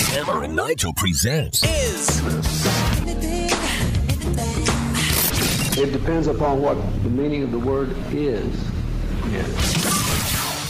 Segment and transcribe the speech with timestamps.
[0.00, 2.20] Hammer and Nigel presents is
[5.76, 8.46] It depends upon what the meaning of the word is.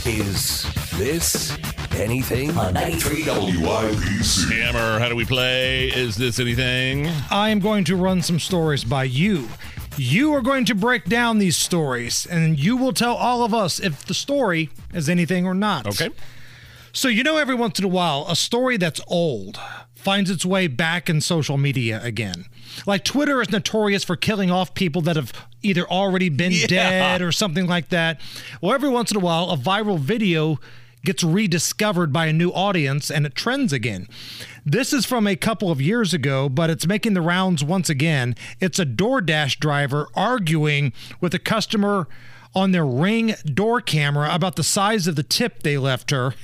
[0.06, 0.66] is
[0.98, 1.56] this
[1.96, 4.50] anything on 93 WIBC.
[4.62, 5.88] Hammer, how do we play?
[5.88, 7.08] Is this anything?
[7.30, 9.48] I am going to run some stories by you.
[9.96, 13.80] You are going to break down these stories, and you will tell all of us
[13.80, 15.86] if the story is anything or not.
[15.86, 16.10] Okay.
[16.98, 19.56] So, you know, every once in a while, a story that's old
[19.94, 22.46] finds its way back in social media again.
[22.88, 26.66] Like Twitter is notorious for killing off people that have either already been Yeah.
[26.66, 28.20] dead or something like that.
[28.60, 30.58] Well, every once in a while, a viral video
[31.04, 34.08] gets rediscovered by a new audience and it trends again.
[34.66, 38.34] This is from a couple of years ago, but it's making the rounds once again.
[38.58, 42.08] It's a DoorDash driver arguing with a customer
[42.56, 46.34] on their ring door camera about the size of the tip they left her.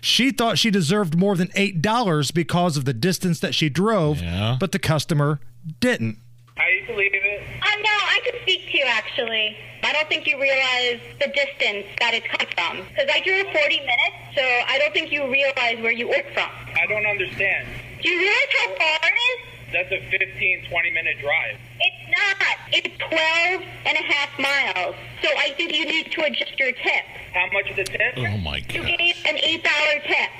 [0.00, 4.56] She thought she deserved more than $8 because of the distance that she drove, Yeah.
[4.58, 5.40] but the customer
[5.80, 6.18] didn't.
[6.56, 7.40] I believe it.
[7.62, 9.56] Um, no, I could speak to you actually.
[9.82, 12.86] I don't think you realize the distance that it's come from.
[12.88, 16.48] Because I drove 40 minutes, so I don't think you realize where you work from.
[16.76, 17.66] I don't understand.
[18.02, 19.38] Do you realize how far it is?
[19.72, 21.56] That's a 15, 20 minute drive.
[21.80, 22.56] It's not.
[22.72, 24.94] It's 12 and a half miles.
[25.22, 27.04] So I think you need to adjust your tip.
[27.32, 28.14] How much is the tip?
[28.18, 28.74] Oh my god.
[28.74, 29.62] You gave an $8
[30.04, 30.30] tip.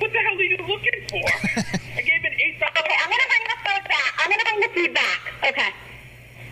[0.00, 1.16] What the hell are you looking for?
[1.96, 2.76] I gave an eight dollars.
[2.78, 4.14] Okay, I'm going to bring the food back.
[4.18, 5.20] I'm going to bring the food back.
[5.48, 5.70] Okay.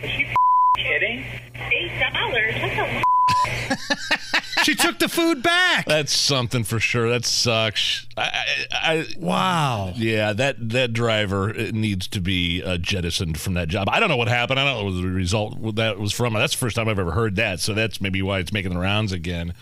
[0.02, 0.34] Is she
[0.76, 1.24] kidding?
[1.54, 2.60] $8?
[2.60, 3.02] That's a.
[4.64, 5.84] She took the food back.
[5.86, 7.08] That's something for sure.
[7.08, 8.06] That sucks.
[8.16, 8.35] I,
[8.72, 9.92] I, I Wow.
[9.96, 13.88] yeah, that that driver needs to be uh, jettisoned from that job.
[13.90, 14.58] I don't know what happened.
[14.60, 16.34] I don't know what the result that was from.
[16.34, 17.60] That's the first time I've ever heard that.
[17.60, 19.54] So that's maybe why it's making the rounds again.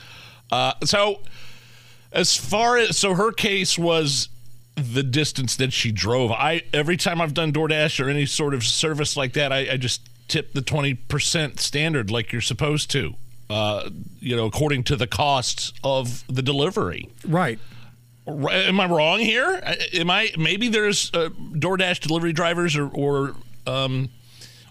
[0.50, 1.20] Uh, so
[2.12, 4.28] as far as so her case was
[4.76, 6.30] the distance that she drove.
[6.32, 9.76] I every time I've done DoorDash or any sort of service like that, I, I
[9.76, 13.14] just tip the twenty percent standard like you're supposed to.
[13.50, 13.90] Uh,
[14.20, 17.10] you know, according to the costs of the delivery.
[17.28, 17.58] Right.
[18.26, 19.62] Am I wrong here?
[19.92, 23.34] Am I maybe there's uh, DoorDash delivery drivers or, or
[23.66, 24.08] um,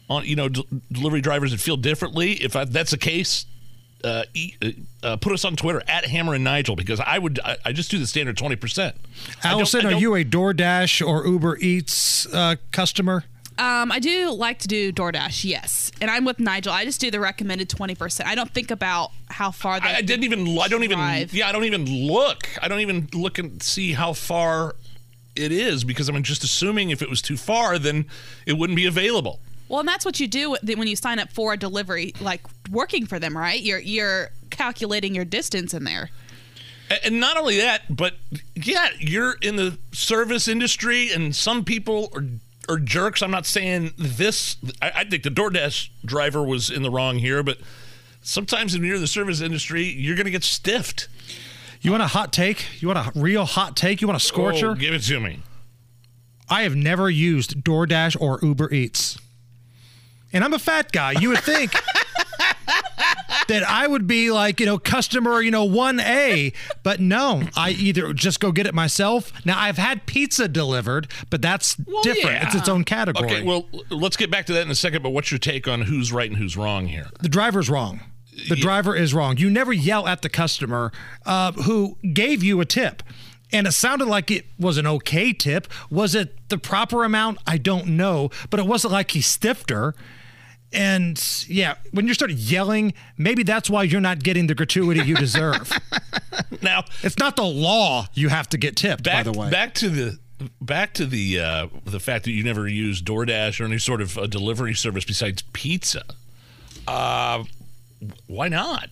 [0.09, 2.33] on you know d- delivery drivers that feel differently?
[2.33, 3.45] If I, that's the case,
[4.03, 4.55] uh, e-
[5.03, 7.91] uh, put us on Twitter at Hammer and Nigel because I would I, I just
[7.91, 8.95] do the standard twenty percent.
[9.43, 13.23] Allison, are you a DoorDash or Uber Eats uh, customer?
[13.57, 16.73] Um, I do like to do DoorDash, yes, and I'm with Nigel.
[16.73, 18.27] I just do the recommended twenty percent.
[18.27, 19.87] I don't think about how far that.
[19.87, 20.97] I, I didn't even I don't even
[21.31, 24.75] yeah I don't even look I don't even look and see how far
[25.35, 28.05] it is because I'm just assuming if it was too far then
[28.45, 29.39] it wouldn't be available.
[29.69, 33.05] Well, and that's what you do when you sign up for a delivery, like working
[33.05, 33.61] for them, right?
[33.61, 36.09] You're you're calculating your distance in there.
[37.03, 38.15] And not only that, but
[38.55, 42.23] yeah, you're in the service industry, and some people are,
[42.69, 43.21] are jerks.
[43.21, 44.57] I'm not saying this.
[44.81, 47.57] I, I think the DoorDash driver was in the wrong here, but
[48.21, 51.07] sometimes when you're in the service industry, you're going to get stiffed.
[51.81, 52.81] You want a hot take?
[52.81, 54.01] You want a real hot take?
[54.01, 54.69] You want a oh, scorcher?
[54.69, 55.39] Oh, give it to me.
[56.49, 59.17] I have never used DoorDash or Uber Eats.
[60.31, 61.11] And I'm a fat guy.
[61.11, 61.73] You would think
[63.47, 68.13] that I would be like, you know, customer, you know, 1A, but no, I either
[68.13, 69.31] just go get it myself.
[69.45, 72.35] Now, I've had pizza delivered, but that's different.
[72.41, 72.45] yeah.
[72.45, 73.25] It's its own category.
[73.31, 75.03] Okay, well, let's get back to that in a second.
[75.03, 77.07] But what's your take on who's right and who's wrong here?
[77.21, 78.01] the driver's wrong.
[78.49, 79.37] The driver is wrong.
[79.37, 80.91] You never yell at the customer
[81.25, 83.03] uh, who gave you a tip.
[83.51, 85.67] And it sounded like it was an okay tip.
[85.91, 87.37] Was it the proper amount?
[87.45, 88.31] I don't know.
[88.49, 89.93] But it wasn't like he stiffed her.
[90.73, 95.15] And yeah, when you start yelling, maybe that's why you're not getting the gratuity you
[95.15, 95.71] deserve.
[96.61, 99.49] Now, it's not the law you have to get tipped, back by the way.
[99.49, 100.17] back to the
[100.61, 104.17] back to the uh, the fact that you never use DoorDash or any sort of
[104.17, 106.03] uh, delivery service besides pizza.
[106.87, 107.43] Uh,
[108.27, 108.89] why not?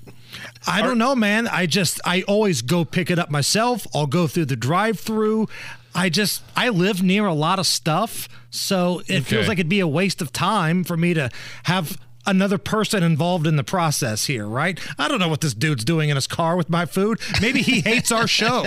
[0.68, 1.48] I don't know, man.
[1.48, 3.88] I just I always go pick it up myself.
[3.94, 5.48] I'll go through the drive-through.
[5.94, 9.80] I just I live near a lot of stuff, so it feels like it'd be
[9.82, 11.30] a waste of time for me to
[11.64, 11.98] have
[12.28, 14.80] another person involved in the process here, right?
[15.00, 17.20] I don't know what this dude's doing in his car with my food.
[17.42, 18.66] Maybe he hates our show.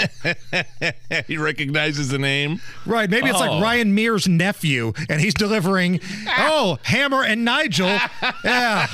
[1.29, 2.61] he recognizes the name.
[2.85, 3.09] Right.
[3.09, 3.41] Maybe it's Oh.
[3.47, 7.97] like Ryan Mears' nephew, and he's delivering, oh, Hammer and Nigel.
[8.45, 8.89] Yeah.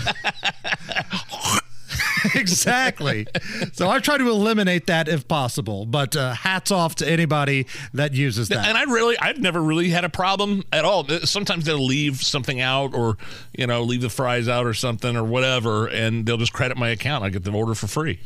[2.34, 3.26] exactly.
[3.72, 8.14] So I try to eliminate that if possible, but uh, hats off to anybody that
[8.14, 8.67] uses that.
[8.67, 11.06] And I really, I've never really had a problem at all.
[11.25, 13.17] Sometimes they'll leave something out, or
[13.52, 16.88] you know, leave the fries out or something, or whatever, and they'll just credit my
[16.88, 17.25] account.
[17.25, 18.20] I get the order for free.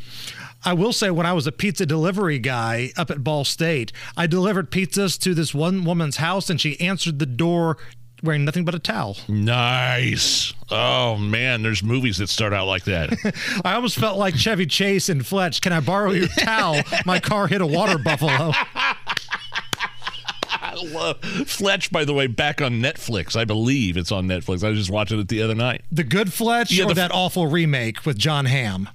[0.66, 4.26] I will say, when I was a pizza delivery guy up at Ball State, I
[4.26, 7.76] delivered pizzas to this one woman's house, and she answered the door
[8.22, 9.16] wearing nothing but a towel.
[9.28, 10.54] Nice.
[10.70, 13.12] Oh man, there's movies that start out like that.
[13.64, 15.60] I almost felt like Chevy Chase and Fletch.
[15.60, 16.82] Can I borrow your towel?
[17.04, 18.52] My car hit a water buffalo.
[20.56, 23.36] I love Fletch, by the way, back on Netflix.
[23.36, 24.64] I believe it's on Netflix.
[24.64, 25.82] I was just watching it the other night.
[25.92, 28.88] The good Fletch Yeah, or the- that awful remake with Jon Hamm?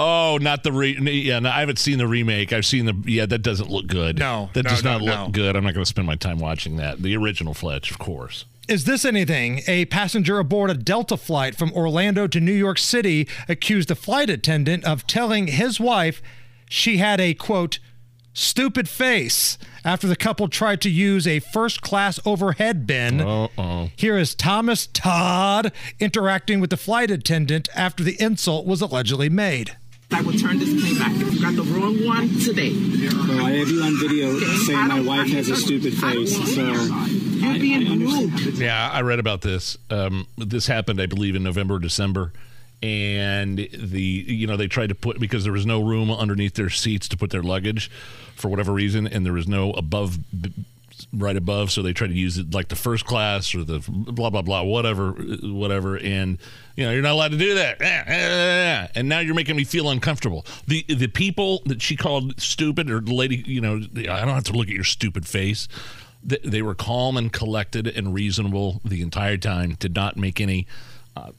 [0.00, 0.98] Oh, not the re.
[0.98, 2.52] Yeah, no, I haven't seen the remake.
[2.52, 2.94] I've seen the.
[3.04, 4.18] Yeah, that doesn't look good.
[4.18, 5.56] No, that no, does no, not look good.
[5.56, 7.02] I'm not going to spend my time watching that.
[7.02, 8.46] The original Fletch, of course.
[8.68, 9.62] Is this anything?
[9.66, 14.30] A passenger aboard a Delta flight from Orlando to New York City accused a flight
[14.30, 16.22] attendant of telling his wife
[16.68, 17.80] she had a quote,
[18.32, 23.20] stupid face after the couple tried to use a first class overhead bin.
[23.20, 23.90] Uh-oh.
[23.96, 29.76] Here is Thomas Todd interacting with the flight attendant after the insult was allegedly made.
[30.12, 31.12] I will turn this plane back.
[31.12, 32.72] If you got the wrong one today.
[32.72, 37.58] Well, I have you on video saying my wife has a stupid face, so You're
[37.58, 38.58] being rude.
[38.58, 39.78] Yeah, I read about this.
[39.88, 42.32] Um, this happened, I believe, in November, or December,
[42.82, 46.70] and the you know they tried to put because there was no room underneath their
[46.70, 47.90] seats to put their luggage
[48.34, 50.18] for whatever reason, and there was no above.
[51.12, 54.30] Right above, so they tried to use it like the first class or the blah
[54.30, 55.10] blah blah, whatever,
[55.42, 56.38] whatever, and
[56.76, 57.82] you know you're not allowed to do that.
[57.82, 58.88] Eh, eh, eh.
[58.94, 60.46] And now you're making me feel uncomfortable.
[60.68, 64.44] The the people that she called stupid, or the lady, you know, I don't have
[64.44, 65.66] to look at your stupid face
[66.22, 69.76] they were calm and collected and reasonable the entire time.
[69.78, 70.66] Did not make any
[71.16, 71.30] uh,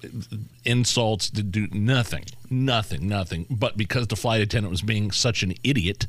[0.66, 1.30] insults.
[1.30, 3.46] Did do nothing, nothing, nothing.
[3.50, 6.08] But because the flight attendant was being such an idiot,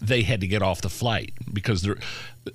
[0.00, 1.88] they had to get off the flight because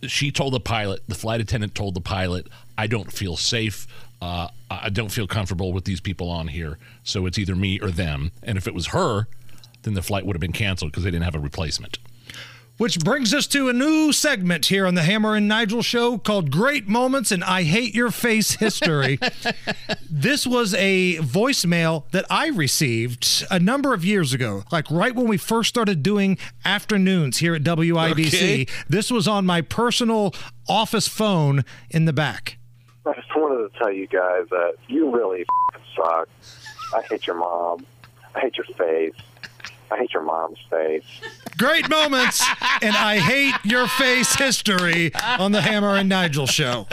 [0.07, 2.47] she told the pilot, the flight attendant told the pilot,
[2.77, 3.88] "I don't feel safe."
[4.21, 7.89] Uh, I don't feel comfortable with these people on here, so it's either me or
[7.89, 8.31] them.
[8.43, 9.27] And if it was her,
[9.81, 11.97] then the flight would have been canceled because they didn't have a replacement.
[12.81, 16.49] Which brings us to a new segment here on the Hammer and Nigel show called
[16.49, 19.19] Great Moments and I Hate Your Face History.
[20.09, 25.27] this was a voicemail that I received a number of years ago, like right when
[25.27, 28.63] we first started doing afternoons here at WIBC.
[28.63, 28.65] Okay.
[28.89, 30.33] This was on my personal
[30.67, 32.57] office phone in the back.
[33.05, 36.29] I just wanted to tell you guys that you really f***ing suck.
[36.95, 37.85] I hate your mom.
[38.33, 39.13] I hate your face.
[39.91, 41.03] I hate your mom's face.
[41.57, 42.43] Great moments
[42.81, 46.88] and I Hate Your Face History on the Hammer and Nigel show.